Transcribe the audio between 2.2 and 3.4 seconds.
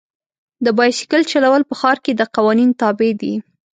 قوانین تابع دي.